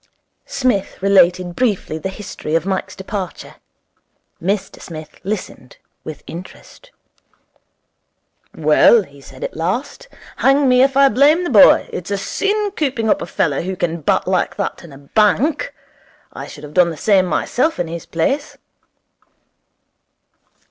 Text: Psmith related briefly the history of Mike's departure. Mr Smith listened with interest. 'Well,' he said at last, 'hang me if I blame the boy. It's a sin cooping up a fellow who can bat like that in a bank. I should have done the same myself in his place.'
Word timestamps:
Psmith 0.47 0.99
related 1.03 1.55
briefly 1.55 1.99
the 1.99 2.09
history 2.09 2.55
of 2.55 2.65
Mike's 2.65 2.95
departure. 2.95 3.57
Mr 4.41 4.81
Smith 4.81 5.19
listened 5.23 5.77
with 6.03 6.23
interest. 6.25 6.89
'Well,' 8.57 9.03
he 9.03 9.21
said 9.21 9.43
at 9.43 9.55
last, 9.55 10.07
'hang 10.37 10.67
me 10.67 10.81
if 10.81 10.97
I 10.97 11.07
blame 11.07 11.43
the 11.43 11.51
boy. 11.51 11.87
It's 11.93 12.09
a 12.09 12.17
sin 12.17 12.71
cooping 12.75 13.11
up 13.11 13.21
a 13.21 13.27
fellow 13.27 13.61
who 13.61 13.75
can 13.75 14.01
bat 14.01 14.27
like 14.27 14.55
that 14.55 14.83
in 14.83 14.91
a 14.91 14.97
bank. 14.97 15.71
I 16.33 16.47
should 16.47 16.63
have 16.63 16.73
done 16.73 16.89
the 16.89 16.97
same 16.97 17.27
myself 17.27 17.77
in 17.79 17.87
his 17.87 18.07
place.' 18.07 18.57